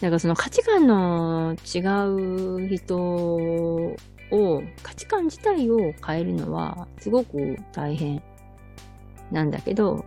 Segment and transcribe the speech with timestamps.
[0.00, 1.78] だかその価値観の違
[2.64, 3.96] う人を、
[4.82, 8.22] 価値観自体を変えるのはすごく大変
[9.30, 10.04] なんだけど、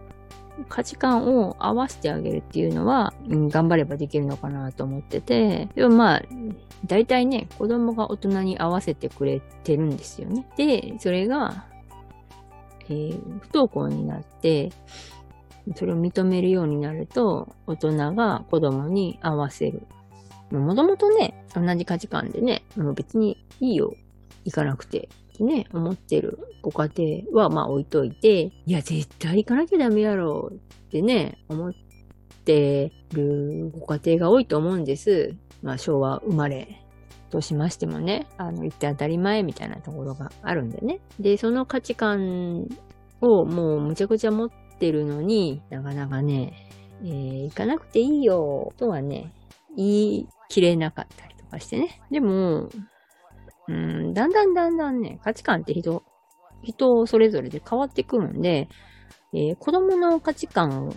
[0.67, 6.24] 価値観を合わせてあげるっていうのは、うん、頑張ればできるのかなと思ってて、でもまあ、
[6.85, 10.46] 大体ね、子供が大人に合わせてくれてるんですよね。
[10.58, 11.65] で、それが、
[12.90, 14.71] えー、不登校になって、
[15.76, 19.88] それを認めるようになると、大人が子供に合わせる。
[20.52, 23.94] もともとね、同じ価値観でね、もう別にいいよ、
[24.45, 26.90] 行かなくてってね、思ってるご家
[27.31, 31.73] 庭はまあ置いといて、いや、絶対行かなきゃダメやろってね、思っ
[32.45, 35.36] てるご家庭が多いと思うんです。
[35.62, 36.81] まあ昭和生まれ
[37.30, 41.00] としましてもね、あの、言って当たり前みたいなところがあるんでね。
[41.20, 42.67] で、その価値観
[43.22, 46.70] をもうむちゃくちゃ持っててるのになかなかね、
[47.04, 49.31] えー、行かなくていいよとはね、
[49.76, 52.02] 言い切れなかったりとかしてね。
[52.09, 52.70] でも、
[53.68, 56.03] うん、だんだんだんだんね、価値観って人、
[56.64, 58.68] 人それぞれで変わってくるんで、
[59.34, 60.96] えー、子供の価値観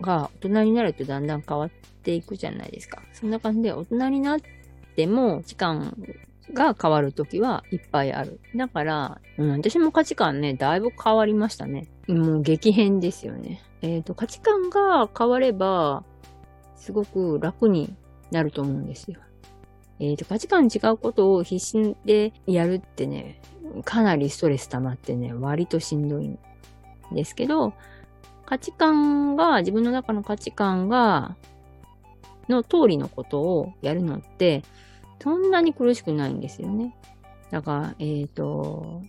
[0.00, 1.70] が大人になるとだんだん変わっ
[2.02, 3.02] ていくじゃないですか。
[3.12, 4.40] そんな感じで大人になっ
[4.94, 5.96] ても価値観
[6.52, 8.40] が変わるときはいっぱいある。
[8.54, 11.88] だから、うん、私も価値観ね、だいぶ変わりましたね。
[12.08, 13.62] もう激変ですよね。
[13.82, 16.04] えっ、ー、と、価値観が変われば、
[16.76, 17.94] すごく楽に
[18.30, 19.20] なると思うんですよ。
[19.98, 23.40] えっ、ー、と、価値観違うことを必死でやるってね、
[23.84, 26.38] かなりストレス溜まってね、割としんどいん
[27.12, 27.74] ですけど、
[28.44, 31.36] 価値観が、自分の中の価値観が、
[32.48, 34.62] の通りのことをやるのって、
[35.20, 36.96] そんなに苦しくないんですよね。
[37.50, 39.02] だから、えっ、ー、と、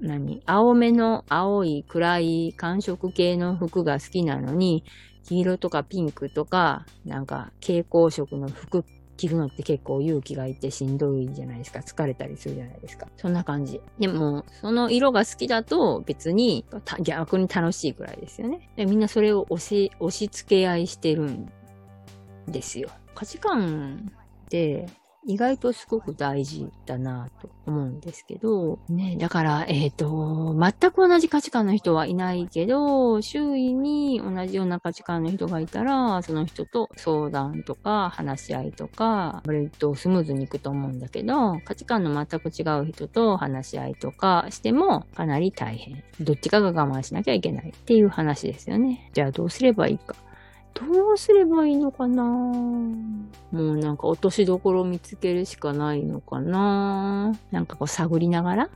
[0.00, 0.42] 何？
[0.46, 4.84] 青めの青い暗い寒色系の服が好きなのに、
[5.24, 8.84] 黄色とかピンクとか、なんか蛍光色の服
[9.20, 11.80] 着るのって結構勇気がいてしんどいじゃないですか。
[11.80, 13.06] 疲れたりするじゃないですか。
[13.18, 13.80] そんな感じ。
[13.98, 16.64] でも、その色が好きだと別に
[17.02, 18.70] 逆に楽しいくらいですよね。
[18.76, 21.52] でみんなそれを押し、押し付け合いしてるん
[22.48, 22.88] ですよ。
[23.14, 24.10] 価値観
[24.46, 24.88] って
[25.30, 46.02] 意外とすごく大事だなと思うんですけど、ね、だから、えっ、ー、と、全く同じ価値観の人はいないけど、周囲に同じような価値観の人がいたら、その人と相談とか話し合いとか、割とスムーズにいくと思うんだけど、価値観の全く違う人と話し合いとかしてもかなり大変。
[46.20, 49.10] どっちかが我慢しなきゃいけないっていう話ですよね。
[49.12, 50.16] じゃあどうすればいいか。
[50.74, 52.24] どうすればいいのかな？
[52.24, 57.34] もうなんか落としどころ見つけるしかないのかな？
[57.50, 58.70] なんかこう探りながら、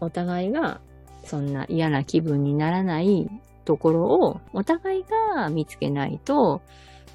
[0.00, 0.80] お互いが
[1.24, 3.28] そんな嫌な気分にならない
[3.64, 5.04] ところをお互い
[5.36, 6.62] が見つけないと、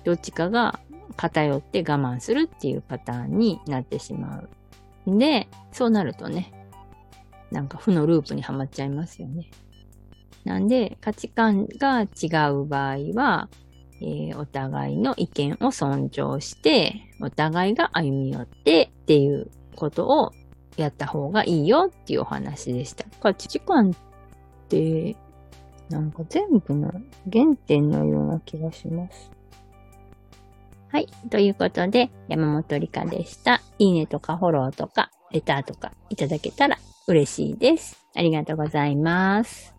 [0.03, 0.79] どっちかが
[1.15, 4.49] 偏って我慢するっていうパターンになってしまう。
[5.17, 6.51] で、そうなるとね、
[7.51, 9.49] なんか負のループにはまっちゃいますよね。
[10.45, 13.49] なんで、価値観が違う場合は、
[14.01, 20.31] えー、お互いの意見を尊重して、お互いが歩み寄ってっていうことを
[20.77, 23.05] やった方がいいよっていうお話でした。
[23.21, 25.15] 価値観って、
[25.89, 26.91] なんか全部の
[27.31, 29.31] 原点のような気がします。
[30.91, 31.07] はい。
[31.29, 33.61] ということで、山本理香でした。
[33.77, 37.99] いいねとかフォローとか、レターとかいただけたら嬉しいです。
[38.15, 39.78] ありがとうございます。